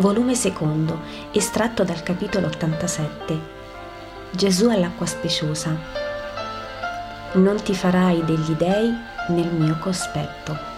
volume 0.00 0.34
secondo, 0.34 0.98
estratto 1.30 1.84
dal 1.84 2.02
capitolo 2.02 2.46
87. 2.46 3.38
Gesù 4.30 4.68
all'acqua 4.68 5.04
speciosa. 5.04 5.76
Non 7.34 7.62
ti 7.62 7.74
farai 7.74 8.24
degli 8.24 8.52
dei 8.52 8.90
nel 9.28 9.52
mio 9.52 9.76
cospetto. 9.78 10.68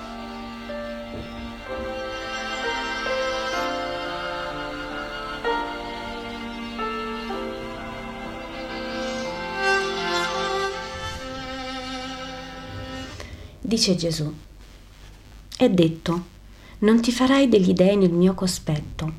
Dice 13.61 13.95
Gesù, 13.95 14.31
è 15.57 15.71
detto, 15.71 16.32
non 16.82 17.00
ti 17.00 17.13
farai 17.13 17.49
degli 17.49 17.72
dei 17.72 17.96
nel 17.96 18.11
mio 18.11 18.35
cospetto, 18.35 19.13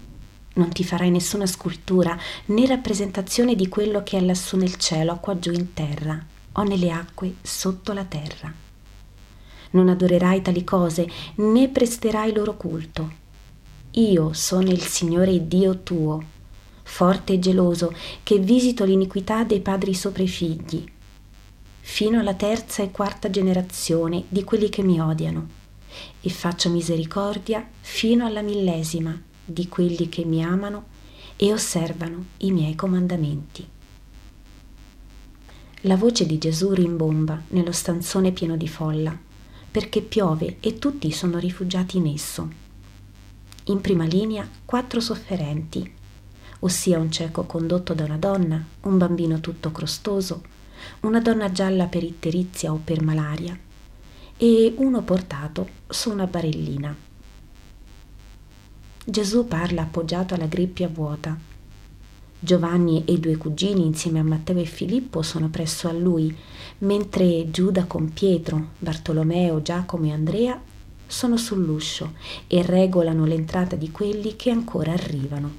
non 0.55 0.70
ti 0.70 0.84
farai 0.84 1.09
nessuna 1.09 1.45
scultura 1.45 2.17
né 2.48 2.66
rappresentazione 2.66 3.55
di 3.55 3.70
quello 3.70 4.03
che 4.03 4.17
è 4.17 4.22
lassù 4.22 4.58
nel 4.58 4.76
cielo, 4.76 5.17
qua 5.17 5.39
giù 5.39 5.52
in 5.52 5.73
terra, 5.73 6.22
o 6.53 6.63
nelle 6.63 6.91
acque 6.91 7.36
sotto 7.41 7.94
la 7.94 8.03
terra. 8.03 8.53
Non 9.72 9.88
adorerai 9.88 10.41
tali 10.41 10.66
cose, 10.66 11.09
né 11.36 11.70
presterai 11.70 12.34
loro 12.34 12.58
culto. 12.58 13.22
Io 13.91 14.34
sono 14.34 14.70
il 14.70 14.81
Signore 14.81 15.48
Dio 15.48 15.80
tuo, 15.80 16.22
forte 16.84 17.34
e 17.34 17.39
geloso, 17.39 17.95
che 18.23 18.39
visito 18.39 18.84
l'iniquità 18.84 19.45
dei 19.45 19.61
padri 19.61 19.94
sopra 19.94 20.22
i 20.22 20.28
figli, 20.28 20.84
fino 21.80 22.19
alla 22.19 22.34
terza 22.34 22.84
e 22.84 22.91
quarta 22.91 23.30
generazione 23.30 24.25
di 24.28 24.44
quelli 24.44 24.67
che 24.67 24.84
mi 24.84 25.00
odiano 25.00 25.61
e 26.22 26.30
faccio 26.30 26.69
misericordia 26.69 27.67
fino 27.81 28.25
alla 28.25 28.41
millesima 28.41 29.19
di 29.45 29.67
quelli 29.67 30.09
che 30.09 30.25
mi 30.25 30.44
amano 30.44 30.85
e 31.35 31.52
osservano 31.52 32.25
i 32.38 32.52
miei 32.52 32.75
comandamenti. 32.75 33.67
La 35.81 35.97
voce 35.97 36.25
di 36.25 36.38
Gesù 36.38 36.72
rimbomba 36.72 37.41
nello 37.50 37.73
stanzone 37.73 38.31
pieno 38.31 38.55
di 38.55 38.67
folla, 38.69 39.17
perché 39.69 40.02
piove 40.02 40.58
e 40.61 40.80
tutti 40.80 41.11
sono 41.11 41.39
rifugiati 41.39 41.97
in 41.97 42.07
esso. 42.07 42.50
In 43.66 43.81
prima 43.81 44.05
linea 44.05 44.47
quattro 44.63 45.02
sofferenti, 45.02 45.94
ossia 46.59 47.00
un 47.00 47.11
cieco 47.11 47.44
condotto 47.44 47.94
da 47.94 48.05
una 48.05 48.17
donna, 48.17 48.63
un 48.81 48.97
bambino 48.97 49.41
tutto 49.41 49.72
crostoso, 49.72 50.41
una 51.02 51.19
donna 51.19 51.52
gialla 51.52 51.88
per 51.88 52.03
itterizia 52.03 52.72
o 52.72 52.80
per 52.81 53.02
malaria, 53.02 53.57
e 54.45 54.73
uno 54.75 55.02
portato 55.03 55.69
su 55.88 56.11
una 56.11 56.27
barellina. 56.27 56.94
Gesù 59.05 59.47
parla 59.47 59.83
appoggiato 59.83 60.33
alla 60.33 60.47
grippia 60.47 60.89
vuota. 60.89 61.39
Giovanni 62.39 63.05
e 63.05 63.13
i 63.13 63.22
due 63.22 63.38
cugini 63.38 63.85
insieme 63.85 64.19
a 64.19 64.23
Matteo 64.23 64.59
e 64.59 64.66
Filippo 64.66 65.22
sono 65.22 65.47
presso 65.47 65.88
a 65.88 65.94
lui, 65.94 66.35
mentre 66.80 67.52
Giuda 67.52 67.85
con 67.85 68.11
Pietro, 68.11 68.72
Bartolomeo, 68.80 69.61
Giacomo 69.61 70.08
e 70.08 70.11
Andrea 70.11 70.61
sono 71.07 71.38
sull'uscio 71.38 72.11
e 72.47 72.63
regolano 72.63 73.23
l'entrata 73.23 73.78
di 73.78 73.91
quelli 73.91 74.35
che 74.35 74.50
ancora 74.50 74.91
arrivano. 74.91 75.52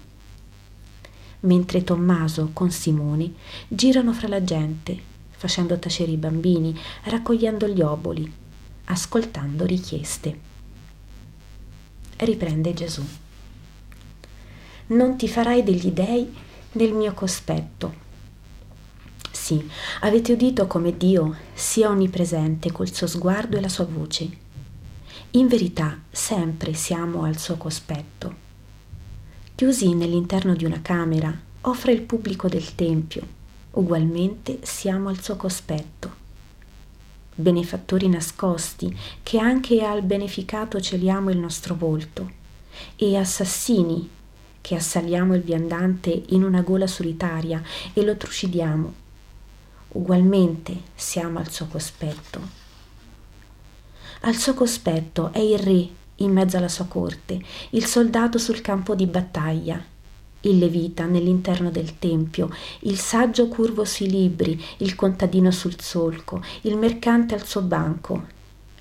Mentre 1.41 1.85
Tommaso 1.85 2.51
con 2.53 2.71
Simone 2.71 3.33
girano 3.67 4.13
fra 4.13 4.29
la 4.29 4.45
gente, 4.45 4.95
facendo 5.31 5.79
tacere 5.79 6.11
i 6.11 6.19
bambini, 6.19 6.79
raccogliendo 7.05 7.67
gli 7.67 7.81
oboli, 7.81 8.43
ascoltando 8.87 9.65
richieste. 9.65 10.39
Riprende 12.17 12.75
Gesù. 12.75 13.03
Non 14.87 15.17
ti 15.17 15.29
farai 15.29 15.63
degli 15.63 15.91
dei 15.91 16.33
nel 16.73 16.93
mio 16.93 17.15
cospetto. 17.15 18.03
Sì, 19.31 19.69
avete 20.01 20.33
udito 20.33 20.67
come 20.67 20.97
Dio 20.97 21.37
sia 21.53 21.89
onnipresente 21.89 22.73
col 22.73 22.93
suo 22.93 23.07
sguardo 23.07 23.57
e 23.57 23.61
la 23.61 23.69
sua 23.69 23.85
voce. 23.85 24.43
In 25.33 25.49
verità 25.49 26.01
sempre 26.11 26.75
siamo 26.75 27.25
al 27.25 27.39
suo 27.39 27.57
cospetto. 27.57 28.43
Chiusi 29.55 29.95
nell'interno 29.95 30.55
di 30.55 30.65
una 30.65 30.81
camera, 30.81 31.37
offre 31.63 31.93
il 31.93 32.03
pubblico 32.03 32.49
del 32.49 32.75
Tempio. 32.75 33.43
Ugualmente 33.73 34.61
siamo 34.63 35.09
al 35.09 35.21
suo 35.21 35.37
cospetto 35.37 36.23
benefattori 37.35 38.09
nascosti, 38.09 38.97
che 39.23 39.39
anche 39.39 39.85
al 39.85 40.03
beneficato 40.03 40.81
celiamo 40.81 41.31
il 41.31 41.39
nostro 41.39 41.75
volto, 41.75 42.31
e 42.97 43.17
assassini, 43.17 44.09
che 44.61 44.75
assaliamo 44.75 45.35
il 45.35 45.43
viandante 45.43 46.25
in 46.29 46.43
una 46.43 46.63
gola 46.63 46.87
solitaria 46.87 47.63
e 47.93 48.03
lo 48.03 48.17
trucidiamo. 48.17 48.95
Ugualmente 49.89 50.81
siamo 50.95 51.39
al 51.39 51.51
suo 51.51 51.67
cospetto. 51.67 52.41
Al 54.21 54.35
suo 54.37 54.55
cospetto 54.55 55.33
è 55.33 55.39
il 55.39 55.59
re 55.59 55.89
in 56.17 56.33
mezzo 56.33 56.57
alla 56.57 56.69
sua 56.69 56.87
corte, 56.87 57.41
il 57.71 57.85
soldato 57.85 58.39
sul 58.39 58.61
campo 58.61 58.95
di 58.95 59.07
battaglia, 59.07 59.93
il 60.45 60.59
levita 60.59 61.05
nell'interno 61.07 61.71
del 61.71 61.99
tempio, 61.99 62.51
il 62.81 62.99
saggio 62.99 63.49
curvo 63.49 63.85
sui 63.85 64.09
libri, 64.09 64.63
il 64.79 64.95
contadino 64.95 65.51
sul 65.51 65.81
solco, 65.81 66.43
il 66.63 66.77
mercante 66.77 67.35
al 67.35 67.45
suo 67.45 67.63
banco, 67.63 68.27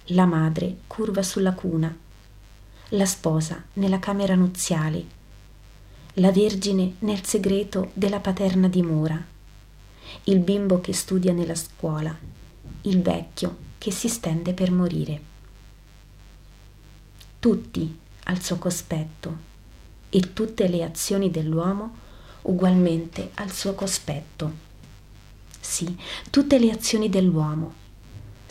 la 0.08 0.26
madre 0.26 0.78
curva 0.88 1.24
sulla 1.24 1.54
cuna, 1.54 1.96
la 2.90 3.06
sposa 3.06 3.64
nella 3.74 4.00
camera 4.00 4.36
nuziale, 4.36 5.22
la 6.16 6.32
vergine 6.32 6.96
nel 7.00 7.24
segreto 7.26 7.92
della 7.94 8.20
paterna 8.20 8.68
dimora, 8.68 9.22
il 10.26 10.40
bimbo 10.40 10.82
che 10.82 10.94
studia 10.94 11.34
nella 11.34 11.56
scuola, 11.56 12.16
il 12.82 13.02
vecchio 13.02 13.58
che 13.78 13.92
si 13.92 14.10
stende 14.10 14.54
per 14.54 14.72
morire. 14.72 15.32
Tutti 17.40 18.00
al 18.26 18.42
suo 18.42 18.58
cospetto 18.58 19.52
e 20.16 20.32
tutte 20.32 20.68
le 20.68 20.84
azioni 20.84 21.32
dell'uomo 21.32 21.96
ugualmente 22.44 23.32
al 23.36 23.52
suo 23.52 23.74
cospetto. 23.74 24.52
Sì, 25.60 25.98
tutte 26.30 26.60
le 26.60 26.70
azioni 26.70 27.10
dell'uomo. 27.10 27.74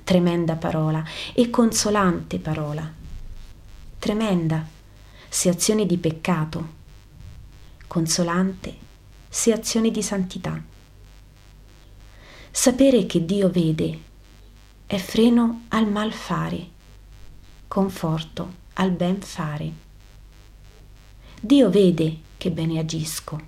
Tremenda 0.02 0.56
parola 0.56 1.04
e 1.32 1.50
consolante 1.50 2.40
parola. 2.40 2.92
Tremenda 3.96 4.66
se 5.28 5.48
azioni 5.48 5.86
di 5.86 5.98
peccato, 5.98 6.80
consolante 7.86 8.76
se 9.28 9.52
azioni 9.52 9.92
di 9.92 10.02
santità. 10.02 10.60
Sapere 12.50 13.06
che 13.06 13.24
Dio 13.24 13.48
vede 13.48 14.00
è 14.84 14.98
freno 14.98 15.66
al 15.68 15.88
mal 15.88 16.12
fare, 16.12 16.68
conforto 17.68 18.52
al 18.74 18.90
ben 18.90 19.20
fare. 19.20 19.90
Dio 21.44 21.70
vede 21.70 22.18
che 22.36 22.52
bene 22.52 22.78
agisco. 22.78 23.40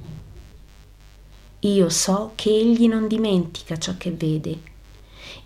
Io 1.60 1.88
so 1.90 2.32
che 2.34 2.50
Egli 2.50 2.88
non 2.88 3.06
dimentica 3.06 3.76
ciò 3.76 3.96
che 3.96 4.10
vede. 4.10 4.58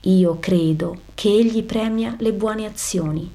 Io 0.05 0.39
credo 0.39 1.03
che 1.13 1.29
Egli 1.29 1.63
premia 1.63 2.17
le 2.19 2.33
buone 2.33 2.65
azioni. 2.65 3.31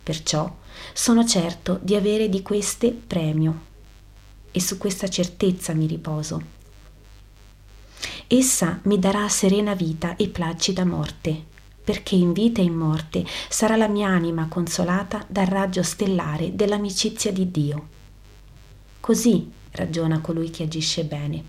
Perciò 0.00 0.48
sono 0.92 1.26
certo 1.26 1.80
di 1.82 1.96
avere 1.96 2.28
di 2.28 2.40
queste 2.42 2.92
premio. 2.92 3.62
E 4.52 4.60
su 4.60 4.78
questa 4.78 5.08
certezza 5.08 5.74
mi 5.74 5.86
riposo. 5.88 6.40
Essa 8.28 8.78
mi 8.84 9.00
darà 9.00 9.28
serena 9.28 9.74
vita 9.74 10.14
e 10.14 10.28
placida 10.28 10.84
morte, 10.84 11.46
perché 11.82 12.14
in 12.14 12.32
vita 12.32 12.60
e 12.60 12.64
in 12.66 12.74
morte 12.74 13.26
sarà 13.48 13.74
la 13.74 13.88
mia 13.88 14.06
anima 14.06 14.46
consolata 14.46 15.26
dal 15.26 15.46
raggio 15.46 15.82
stellare 15.82 16.54
dell'amicizia 16.54 17.32
di 17.32 17.50
Dio. 17.50 18.00
Così 19.02 19.50
ragiona 19.72 20.20
colui 20.20 20.50
che 20.50 20.62
agisce 20.62 21.02
bene. 21.02 21.42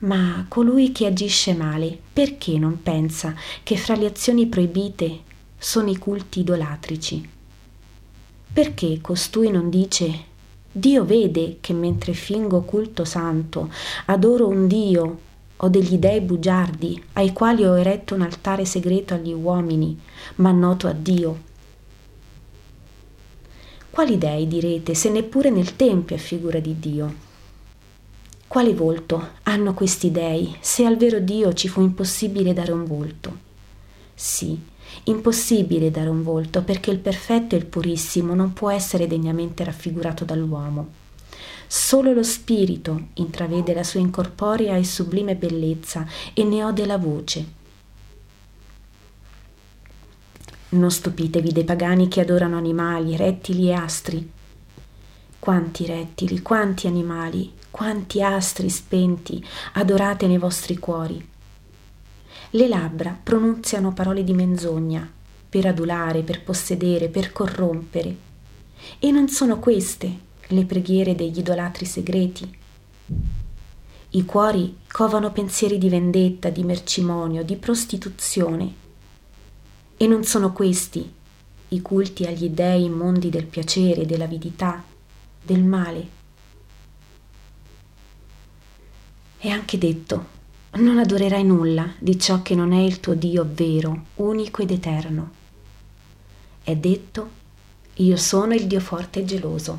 Ma 0.00 0.44
colui 0.46 0.92
che 0.92 1.06
agisce 1.06 1.54
male, 1.54 1.98
perché 2.12 2.58
non 2.58 2.82
pensa 2.82 3.34
che 3.62 3.78
fra 3.78 3.96
le 3.96 4.04
azioni 4.04 4.44
proibite 4.44 5.20
sono 5.56 5.88
i 5.88 5.96
culti 5.96 6.40
idolatrici? 6.40 7.26
Perché 8.52 9.00
costui 9.00 9.50
non 9.50 9.70
dice 9.70 10.24
Dio 10.70 11.06
vede 11.06 11.56
che 11.62 11.72
mentre 11.72 12.12
fingo 12.12 12.60
culto 12.60 13.06
santo, 13.06 13.72
adoro 14.04 14.48
un 14.48 14.66
Dio 14.66 15.18
o 15.56 15.68
degli 15.70 15.96
dei 15.96 16.20
bugiardi 16.20 17.02
ai 17.14 17.32
quali 17.32 17.64
ho 17.64 17.78
eretto 17.78 18.14
un 18.14 18.20
altare 18.20 18.66
segreto 18.66 19.14
agli 19.14 19.32
uomini, 19.32 19.98
ma 20.34 20.50
noto 20.50 20.88
a 20.88 20.92
Dio 20.92 21.46
quali 23.98 24.16
dei 24.16 24.46
direte, 24.46 24.94
se 24.94 25.10
neppure 25.10 25.50
nel 25.50 25.74
Tempio 25.74 26.14
è 26.14 26.20
figura 26.20 26.60
di 26.60 26.78
Dio? 26.78 27.14
Quale 28.46 28.72
volto 28.72 29.30
hanno 29.42 29.74
questi 29.74 30.12
dei, 30.12 30.56
se 30.60 30.84
al 30.84 30.96
vero 30.96 31.18
Dio 31.18 31.52
ci 31.52 31.66
fu 31.66 31.80
impossibile 31.80 32.52
dare 32.52 32.70
un 32.70 32.84
volto? 32.84 33.36
Sì, 34.14 34.56
Impossibile 35.04 35.90
dare 35.90 36.08
un 36.08 36.22
volto 36.22 36.62
perché 36.62 36.92
il 36.92 37.00
perfetto 37.00 37.56
e 37.56 37.58
il 37.58 37.66
purissimo 37.66 38.34
non 38.36 38.52
può 38.52 38.70
essere 38.70 39.08
degnamente 39.08 39.64
raffigurato 39.64 40.24
dall'uomo. 40.24 40.88
Solo 41.66 42.12
lo 42.12 42.22
spirito 42.22 43.08
intravede 43.14 43.74
la 43.74 43.82
sua 43.82 43.98
incorporea 43.98 44.76
e 44.76 44.84
sublime 44.84 45.34
bellezza 45.34 46.06
e 46.34 46.44
ne 46.44 46.62
ode 46.62 46.86
la 46.86 46.98
voce. 46.98 47.57
Non 50.70 50.90
stupitevi 50.90 51.52
dei 51.52 51.64
pagani 51.64 52.08
che 52.08 52.20
adorano 52.20 52.56
animali, 52.56 53.16
rettili 53.16 53.68
e 53.68 53.72
astri. 53.72 54.30
Quanti 55.38 55.86
rettili, 55.86 56.42
quanti 56.42 56.86
animali, 56.86 57.52
quanti 57.70 58.22
astri 58.22 58.68
spenti 58.68 59.42
adorate 59.74 60.26
nei 60.26 60.36
vostri 60.36 60.76
cuori. 60.76 61.26
Le 62.50 62.68
labbra 62.68 63.16
pronunziano 63.22 63.92
parole 63.92 64.24
di 64.24 64.34
menzogna 64.34 65.10
per 65.48 65.66
adulare, 65.66 66.22
per 66.22 66.42
possedere, 66.42 67.08
per 67.08 67.32
corrompere. 67.32 68.16
E 68.98 69.10
non 69.10 69.28
sono 69.28 69.58
queste 69.58 70.26
le 70.48 70.64
preghiere 70.64 71.14
degli 71.14 71.38
idolatri 71.38 71.86
segreti. 71.86 72.58
I 74.10 74.24
cuori 74.24 74.78
covano 74.86 75.32
pensieri 75.32 75.78
di 75.78 75.88
vendetta, 75.88 76.50
di 76.50 76.62
mercimonio, 76.62 77.42
di 77.42 77.56
prostituzione. 77.56 78.86
E 80.00 80.06
non 80.06 80.22
sono 80.22 80.52
questi 80.52 81.12
i 81.70 81.82
culti 81.82 82.24
agli 82.24 82.48
dei 82.50 82.84
immondi 82.84 83.30
del 83.30 83.46
piacere, 83.46 84.06
dell'avidità, 84.06 84.82
del 85.42 85.64
male. 85.64 86.08
È 89.36 89.48
anche 89.48 89.76
detto, 89.76 90.26
non 90.74 90.98
adorerai 90.98 91.44
nulla 91.44 91.92
di 91.98 92.18
ciò 92.18 92.42
che 92.42 92.54
non 92.54 92.72
è 92.72 92.80
il 92.80 93.00
tuo 93.00 93.14
Dio 93.14 93.44
vero, 93.50 94.04
unico 94.16 94.62
ed 94.62 94.70
eterno. 94.70 95.30
È 96.62 96.76
detto, 96.76 97.30
io 97.94 98.16
sono 98.16 98.54
il 98.54 98.68
Dio 98.68 98.80
forte 98.80 99.20
e 99.20 99.24
geloso. 99.24 99.78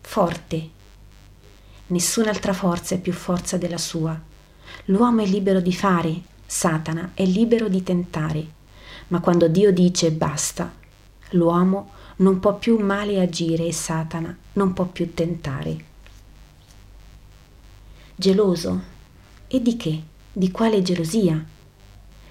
Forte. 0.00 0.70
Nessun'altra 1.88 2.54
forza 2.54 2.94
è 2.94 2.98
più 2.98 3.12
forza 3.12 3.58
della 3.58 3.78
sua. 3.78 4.18
L'uomo 4.86 5.20
è 5.20 5.26
libero 5.26 5.60
di 5.60 5.74
fare, 5.74 6.22
Satana 6.52 7.12
è 7.14 7.24
libero 7.24 7.68
di 7.68 7.84
tentare, 7.84 8.44
ma 9.08 9.20
quando 9.20 9.46
Dio 9.46 9.72
dice 9.72 10.10
basta, 10.10 10.74
l'uomo 11.30 11.92
non 12.16 12.40
può 12.40 12.58
più 12.58 12.76
male 12.76 13.20
agire 13.20 13.66
e 13.66 13.72
Satana 13.72 14.36
non 14.54 14.72
può 14.72 14.86
più 14.86 15.14
tentare 15.14 15.84
geloso. 18.16 18.82
E 19.46 19.62
di 19.62 19.76
che? 19.76 20.02
Di 20.32 20.50
quale 20.50 20.82
gelosia? 20.82 21.40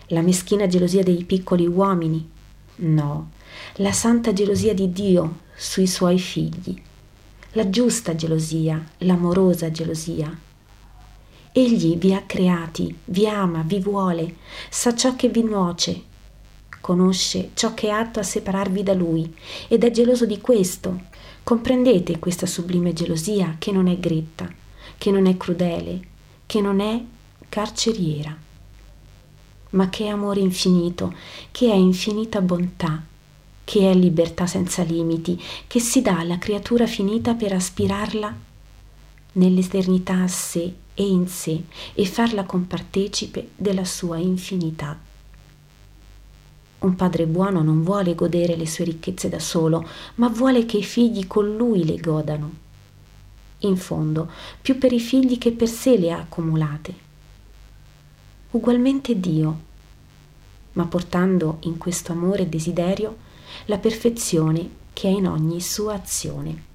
La 0.07 0.22
meschina 0.22 0.68
gelosia 0.68 1.01
dei 1.01 1.24
piccoli 1.24 1.65
uomini? 1.65 2.30
No, 2.75 3.31
la 3.75 3.94
santa 3.94 4.33
gelosia 4.33 4.74
di 4.74 4.92
Dio 4.92 5.39
sui 5.56 5.88
suoi 5.88 6.19
figli. 6.19 6.77
La 7.54 7.69
giusta 7.69 8.15
gelosia, 8.15 8.83
l'amorosa 8.98 9.72
gelosia. 9.72 10.48
Egli 11.60 11.98
vi 11.98 12.14
ha 12.14 12.24
creati, 12.26 12.96
vi 13.04 13.28
ama, 13.28 13.64
vi 13.66 13.82
vuole, 13.82 14.36
sa 14.70 14.96
ciò 14.96 15.18
che 15.18 15.28
vi 15.28 15.44
nuoce, 15.44 16.04
conosce 16.80 17.50
ciò 17.54 17.74
che 17.74 17.88
è 17.88 17.90
atto 17.90 18.22
a 18.22 18.24
separarvi 18.24 18.82
da 18.82 18.94
lui 18.94 19.36
ed 19.68 19.84
è 19.84 19.92
geloso 19.92 20.26
di 20.26 20.40
questo. 20.40 21.02
Comprendete 21.44 22.18
questa 22.18 22.46
sublime 22.46 22.94
gelosia 22.94 23.58
che 23.60 23.74
non 23.74 23.88
è 23.88 24.00
gretta, 24.00 24.50
che 24.98 25.12
non 25.12 25.26
è 25.26 25.36
crudele, 25.36 26.00
che 26.46 26.62
non 26.62 26.80
è 26.80 27.04
carceriera, 27.50 28.38
ma 29.72 29.90
che 29.90 30.06
è 30.06 30.08
amore 30.08 30.40
infinito, 30.40 31.14
che 31.52 31.70
è 31.70 31.76
infinita 31.76 32.40
bontà, 32.40 33.04
che 33.66 33.92
è 33.92 33.94
libertà 33.94 34.48
senza 34.48 34.84
limiti, 34.84 35.38
che 35.68 35.82
si 35.82 36.02
dà 36.02 36.20
alla 36.20 36.38
creatura 36.38 36.88
finita 36.88 37.34
per 37.34 37.52
aspirarla 37.52 38.34
nell'eternità 39.34 40.22
a 40.22 40.28
sé 40.30 40.88
e 41.00 41.07
in 41.07 41.30
sé 41.30 41.63
e 41.94 42.06
farla 42.06 42.44
compartecipe 42.44 43.51
della 43.56 43.86
sua 43.86 44.18
infinità. 44.18 45.00
Un 46.80 46.96
padre 46.96 47.25
buono 47.25 47.63
non 47.63 47.84
vuole 47.84 48.16
godere 48.16 48.57
le 48.57 48.68
sue 48.68 48.84
ricchezze 48.84 49.30
da 49.30 49.40
solo, 49.40 49.88
ma 50.16 50.28
vuole 50.28 50.66
che 50.66 50.80
i 50.80 50.84
figli 50.84 51.25
con 51.25 51.56
lui 51.56 51.86
le 51.86 51.96
godano 51.96 52.68
in 53.60 53.78
fondo, 53.78 54.30
più 54.62 54.78
per 54.78 54.92
i 54.92 55.00
figli 55.00 55.38
che 55.38 55.51
per 55.54 55.69
sé 55.69 55.98
le 55.98 56.12
ha 56.12 56.19
accumulate. 56.19 56.94
Ugualmente 58.51 59.18
Dio, 59.19 59.60
ma 60.74 60.86
portando 60.86 61.60
in 61.62 61.78
questo 61.78 62.12
amore 62.12 62.44
e 62.44 62.48
desiderio 62.48 63.18
la 63.66 63.78
perfezione 63.78 64.69
che 64.92 65.07
è 65.07 65.12
in 65.12 65.28
ogni 65.28 65.62
sua 65.62 65.94
azione. 65.94 66.68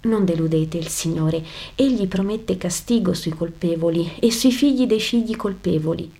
Non 0.00 0.24
deludete 0.24 0.78
il 0.78 0.88
Signore, 0.88 1.44
Egli 1.74 2.06
promette 2.06 2.56
castigo 2.56 3.14
sui 3.14 3.32
colpevoli 3.32 4.12
e 4.20 4.30
sui 4.30 4.52
figli 4.52 4.86
dei 4.86 5.00
figli 5.00 5.36
colpevoli. 5.36 6.10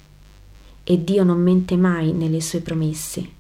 E 0.85 1.05
Dio 1.05 1.25
non 1.25 1.41
mente 1.41 1.77
mai 1.77 2.13
nelle 2.13 2.41
sue 2.41 2.61
promesse 2.61 3.37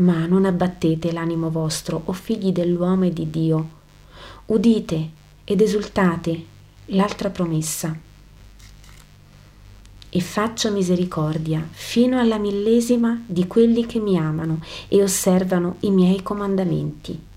ma 0.00 0.26
non 0.26 0.44
abbattete 0.44 1.12
l'animo 1.12 1.50
vostro, 1.50 2.02
o 2.06 2.12
figli 2.12 2.52
dell'uomo 2.52 3.04
e 3.04 3.12
di 3.12 3.30
Dio. 3.30 3.78
Udite 4.46 5.10
ed 5.44 5.60
esultate 5.60 6.44
l'altra 6.86 7.30
promessa. 7.30 7.96
E 10.12 10.20
faccio 10.20 10.72
misericordia 10.72 11.66
fino 11.70 12.18
alla 12.18 12.38
millesima 12.38 13.22
di 13.26 13.46
quelli 13.46 13.86
che 13.86 14.00
mi 14.00 14.18
amano 14.18 14.60
e 14.88 15.02
osservano 15.02 15.76
i 15.80 15.90
miei 15.90 16.22
comandamenti. 16.22 17.28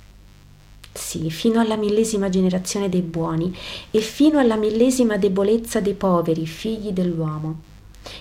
Sì, 1.13 1.30
fino 1.30 1.60
alla 1.60 1.75
millesima 1.75 2.27
generazione 2.27 2.89
dei 2.89 3.04
buoni 3.04 3.56
e 3.92 4.00
fino 4.00 4.39
alla 4.39 4.56
millesima 4.56 5.15
debolezza 5.15 5.80
dei 5.80 5.94
poveri, 5.94 6.48
figli 6.48 6.89
dell'uomo 6.89 7.71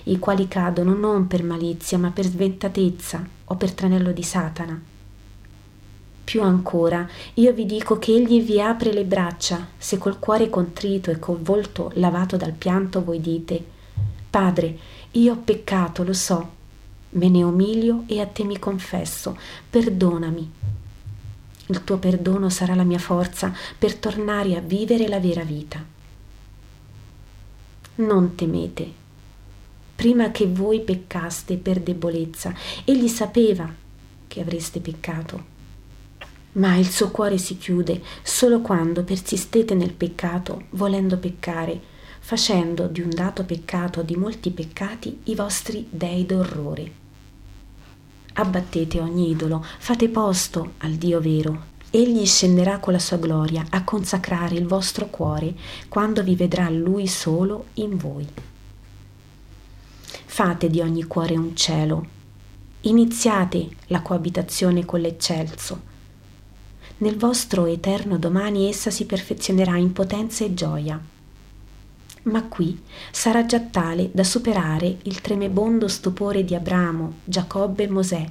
i 0.04 0.18
quali 0.18 0.46
cadono 0.46 0.94
non 0.94 1.26
per 1.26 1.42
malizia, 1.42 1.96
ma 1.96 2.10
per 2.10 2.26
sventatezza 2.26 3.26
o 3.46 3.54
per 3.54 3.72
tranello 3.72 4.12
di 4.12 4.22
Satana. 4.22 4.78
Più 6.22 6.42
ancora, 6.42 7.08
io 7.34 7.52
vi 7.54 7.64
dico 7.64 7.98
che 7.98 8.12
egli 8.12 8.42
vi 8.42 8.60
apre 8.60 8.92
le 8.92 9.04
braccia, 9.04 9.68
se 9.78 9.96
col 9.96 10.18
cuore 10.18 10.50
contrito 10.50 11.11
e 11.11 11.18
col 11.18 11.40
volto 11.40 11.90
lavato 11.94 12.37
dal 12.37 12.52
pianto 12.52 13.02
voi 13.02 13.22
dite, 13.22 13.64
Padre, 14.28 14.78
io 15.12 15.32
ho 15.32 15.38
peccato, 15.42 16.04
lo 16.04 16.12
so, 16.12 16.50
me 17.11 17.30
ne 17.30 17.42
umilio 17.42 18.04
e 18.06 18.20
a 18.20 18.26
te 18.26 18.44
mi 18.44 18.58
confesso, 18.58 19.37
perdonami. 19.70 20.62
Il 21.66 21.85
tuo 21.85 21.99
perdono 21.99 22.49
sarà 22.50 22.75
la 22.75 22.85
mia 22.85 22.99
forza 22.99 23.52
per 23.78 23.95
tornare 23.97 24.57
a 24.57 24.61
vivere 24.61 25.09
la 25.09 25.21
vera 25.21 25.45
vita. 25.45 25.85
Non 27.95 28.35
temete, 28.35 28.92
prima 29.95 30.31
che 30.31 30.47
voi 30.47 30.81
peccaste 30.81 31.57
per 31.57 31.81
debolezza. 31.81 32.52
Egli 32.85 33.09
sapeva 33.09 33.73
che 34.26 34.40
avreste 34.40 34.81
peccato. 34.81 35.50
Ma 36.52 36.76
il 36.76 36.90
suo 36.90 37.11
cuore 37.11 37.38
si 37.38 37.57
chiude 37.57 38.02
solo 38.23 38.61
quando 38.61 39.04
persistete 39.04 39.75
nel 39.75 39.92
peccato, 39.92 40.64
volendo 40.71 41.16
peccare, 41.19 41.81
facendo 42.19 42.88
di 42.88 43.00
un 43.00 43.11
dato 43.11 43.45
peccato 43.45 44.02
di 44.02 44.16
molti 44.16 44.50
peccati 44.50 45.21
i 45.25 45.35
vostri 45.35 45.87
dei 45.88 46.26
d'orrore. 46.26 47.01
Abbattete 48.34 48.98
ogni 48.98 49.30
idolo, 49.30 49.64
fate 49.78 50.08
posto 50.08 50.72
al 50.78 50.92
Dio 50.92 51.20
vero. 51.20 51.70
Egli 51.90 52.24
scenderà 52.24 52.78
con 52.78 52.94
la 52.94 52.98
sua 52.98 53.18
gloria 53.18 53.66
a 53.68 53.84
consacrare 53.84 54.54
il 54.54 54.66
vostro 54.66 55.06
cuore 55.08 55.54
quando 55.88 56.22
vi 56.22 56.34
vedrà 56.34 56.70
Lui 56.70 57.06
solo 57.06 57.66
in 57.74 57.98
voi. 57.98 58.26
Fate 60.24 60.70
di 60.70 60.80
ogni 60.80 61.04
cuore 61.04 61.36
un 61.36 61.54
cielo. 61.54 62.06
Iniziate 62.80 63.68
la 63.88 64.00
coabitazione 64.00 64.86
con 64.86 65.00
l'eccelso. 65.00 65.80
Nel 66.98 67.18
vostro 67.18 67.66
eterno 67.66 68.16
domani 68.16 68.66
essa 68.66 68.90
si 68.90 69.04
perfezionerà 69.04 69.76
in 69.76 69.92
potenza 69.92 70.44
e 70.44 70.54
gioia. 70.54 71.12
Ma 72.25 72.45
qui 72.45 72.81
sarà 73.11 73.45
già 73.47 73.61
tale 73.61 74.11
da 74.12 74.23
superare 74.23 74.99
il 75.02 75.21
tremebondo 75.21 75.88
stupore 75.88 76.45
di 76.45 76.55
Abramo, 76.55 77.14
Giacobbe 77.25 77.85
e 77.85 77.88
Mosè, 77.88 78.31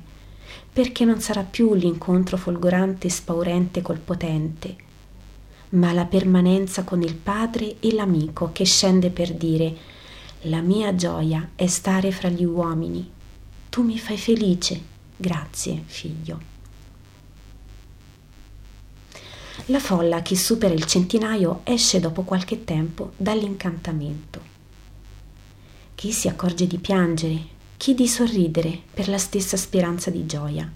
perché 0.71 1.03
non 1.03 1.19
sarà 1.19 1.43
più 1.43 1.73
l'incontro 1.73 2.37
folgorante 2.37 3.07
e 3.07 3.09
spaurente 3.09 3.81
col 3.81 3.99
potente, 3.99 4.75
ma 5.71 5.91
la 5.91 6.05
permanenza 6.05 6.83
con 6.83 7.01
il 7.01 7.15
padre 7.15 7.75
e 7.79 7.93
l'amico 7.93 8.51
che 8.53 8.63
scende 8.63 9.09
per 9.09 9.33
dire 9.33 9.75
la 10.45 10.61
mia 10.61 10.95
gioia 10.95 11.49
è 11.55 11.67
stare 11.67 12.11
fra 12.11 12.29
gli 12.29 12.45
uomini. 12.45 13.09
Tu 13.69 13.83
mi 13.83 13.97
fai 13.99 14.17
felice. 14.17 14.81
Grazie, 15.15 15.83
figlio. 15.85 16.39
La 19.67 19.79
folla 19.79 20.21
che 20.21 20.35
supera 20.35 20.73
il 20.73 20.85
centinaio 20.85 21.61
esce 21.63 21.99
dopo 21.99 22.23
qualche 22.23 22.63
tempo 22.63 23.11
dall'incantamento. 23.15 24.41
Chi 25.93 26.11
si 26.11 26.27
accorge 26.27 26.65
di 26.65 26.79
piangere, 26.79 27.39
chi 27.77 27.93
di 27.93 28.07
sorridere 28.07 28.81
per 28.91 29.07
la 29.07 29.19
stessa 29.19 29.57
speranza 29.57 30.09
di 30.09 30.25
gioia. 30.25 30.69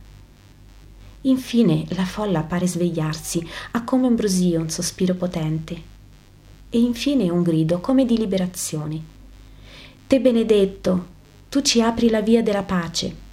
Infine 1.22 1.86
la 1.90 2.06
folla 2.06 2.44
pare 2.44 2.68
svegliarsi, 2.68 3.46
ha 3.72 3.84
come 3.84 4.06
un 4.06 4.16
brusio, 4.16 4.60
un 4.60 4.70
sospiro 4.70 5.16
potente. 5.16 5.94
E 6.70 6.80
infine 6.80 7.30
un 7.32 7.42
grido 7.42 7.80
come 7.80 8.06
di 8.06 8.18
liberazione. 8.18 9.02
Te 10.06 10.22
benedetto, 10.22 11.08
tu 11.50 11.62
ci 11.62 11.82
apri 11.82 12.10
la 12.10 12.22
via 12.22 12.44
della 12.44 12.64
pace. 12.64 13.24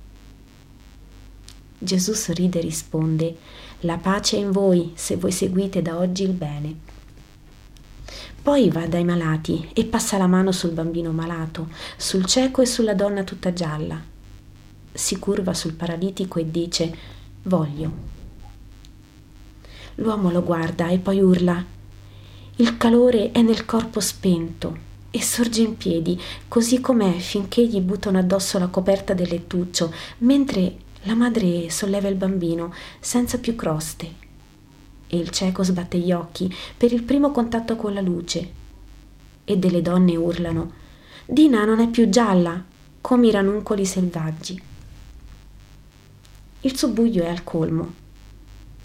Gesù 1.78 2.14
sorride 2.14 2.61
e 2.61 2.62
risponde, 2.62 3.37
la 3.83 3.99
pace 3.99 4.37
è 4.37 4.41
in 4.41 4.51
voi 4.51 4.93
se 4.95 5.17
voi 5.17 5.33
seguite 5.33 5.83
da 5.83 5.99
oggi 5.99 6.25
il 6.25 6.33
bene. 6.33 6.75
Poi 8.43 8.71
va 8.71 8.87
dai 8.87 9.05
malati 9.05 9.69
e 9.73 9.85
passa 9.85 10.19
la 10.19 10.27
mano 10.27 10.51
sul 10.51 10.73
bambino 10.73 11.12
malato, 11.12 11.69
sul 11.97 12.25
cieco 12.27 12.61
e 12.61 12.67
sulla 12.67 12.95
donna 12.95 13.23
tutta 13.23 13.53
gialla. 13.53 14.01
Si 14.93 15.19
curva 15.19 15.55
sul 15.55 15.75
paralitico 15.75 16.39
e 16.39 16.51
dice, 16.51 16.97
voglio. 17.45 18.11
L'uomo 19.97 20.31
lo 20.31 20.43
guarda 20.43 20.89
e 20.89 20.99
poi 20.99 21.21
urla, 21.21 21.65
il 22.57 22.77
calore 22.77 23.31
è 23.33 23.43
nel 23.43 23.65
corpo 23.65 24.01
spento 24.01 24.77
e 25.11 25.23
sorge 25.23 25.62
in 25.62 25.77
piedi, 25.77 26.21
così 26.49 26.81
com'è 26.81 27.19
finché 27.19 27.67
gli 27.67 27.81
buttano 27.81 28.19
addosso 28.19 28.59
la 28.59 28.69
coperta 28.69 29.15
del 29.15 29.29
lettuccio, 29.29 29.93
mentre 30.19 30.77
la 31.02 31.14
madre 31.14 31.71
solleva 31.71 32.09
il 32.09 32.16
bambino 32.16 32.73
senza 33.00 33.38
più 33.38 33.56
croste 33.56 34.21
e 35.06 35.16
il 35.16 35.30
cieco 35.30 35.62
sbatte 35.62 35.99
gli 35.99 36.12
occhi 36.12 36.52
per 36.76 36.92
il 36.92 37.02
primo 37.02 37.30
contatto 37.30 37.76
con 37.76 37.92
la 37.92 38.00
luce 38.00 38.61
e 39.44 39.56
delle 39.56 39.82
donne 39.82 40.16
urlano 40.16 40.80
Dina 41.25 41.64
non 41.64 41.78
è 41.80 41.88
più 41.88 42.09
gialla 42.09 42.62
come 43.00 43.28
i 43.28 43.30
ranuncoli 43.30 43.87
selvaggi. 43.87 44.61
Il 46.61 46.76
subbuglio 46.76 47.23
è 47.23 47.28
al 47.28 47.44
colmo. 47.44 47.94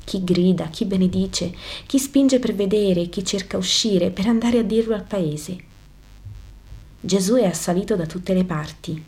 Chi 0.03 0.23
grida, 0.23 0.67
chi 0.67 0.85
benedice, 0.85 1.53
chi 1.85 1.99
spinge 1.99 2.39
per 2.39 2.55
vedere, 2.55 3.09
chi 3.09 3.25
cerca 3.25 3.57
uscire 3.57 4.11
per 4.11 4.27
andare 4.27 4.59
a 4.59 4.63
dirlo 4.63 4.93
al 4.95 5.03
paese. 5.03 5.57
Gesù 7.01 7.35
è 7.35 7.45
assalito 7.45 7.95
da 7.95 8.05
tutte 8.05 8.33
le 8.33 8.45
parti 8.45 9.03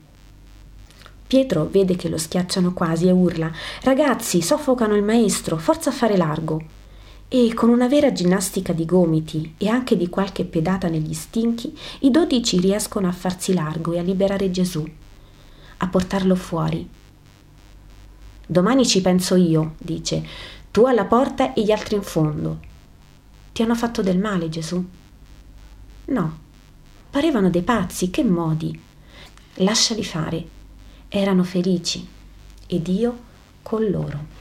Pietro 1.30 1.68
vede 1.70 1.96
che 1.96 2.10
lo 2.10 2.18
schiacciano 2.18 2.74
quasi 2.74 3.06
e 3.06 3.12
urla 3.12 3.52
Ragazzi, 3.84 4.42
soffocano 4.42 4.96
il 4.96 5.04
maestro, 5.04 5.58
forza 5.58 5.92
a 5.92 5.94
fare 5.94 6.18
largo. 6.18 6.60
E 7.28 7.54
con 7.54 7.70
una 7.70 7.88
vera 7.88 8.12
ginnastica 8.12 8.74
di 8.74 8.84
gomiti 8.84 9.54
e 9.60 9.68
anche 9.68 9.96
di 9.96 10.10
qualche 10.10 10.44
pedata 10.44 10.88
negli 10.88 11.14
stinchi, 11.14 11.78
i 12.00 12.10
dodici 12.10 12.60
riescono 12.60 13.08
a 13.08 13.12
farsi 13.12 13.54
largo 13.54 13.94
e 13.94 14.00
a 14.00 14.02
liberare 14.02 14.50
Gesù, 14.50 14.84
a 15.78 15.88
portarlo 15.88 16.34
fuori. 16.34 16.90
Domani 18.48 18.84
ci 18.88 19.00
penso 19.00 19.36
io, 19.36 19.76
dice, 19.78 20.26
tu 20.72 20.86
alla 20.86 21.06
porta 21.06 21.54
e 21.54 21.62
gli 21.62 21.70
altri 21.70 21.94
in 21.94 22.02
fondo. 22.02 22.60
Ti 23.54 23.62
hanno 23.62 23.76
fatto 23.76 24.02
del 24.02 24.18
male, 24.18 24.50
Gesù? 24.50 24.84
No, 26.06 26.38
parevano 27.12 27.52
dei 27.52 27.62
pazzi, 27.62 28.10
che 28.10 28.24
modi. 28.24 28.82
Lasciali 29.58 30.04
fare 30.04 30.58
erano 31.10 31.44
felici 31.44 32.08
ed 32.68 32.88
io 32.88 33.18
con 33.64 33.90
loro. 33.90 34.38